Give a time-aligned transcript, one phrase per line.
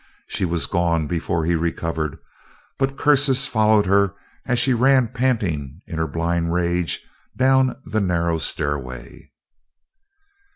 [0.25, 2.17] She was gone before he recovered,
[2.79, 4.15] but curses followed her
[4.47, 7.05] as she ran panting in her blind rage
[7.37, 9.29] down the narrow stairway.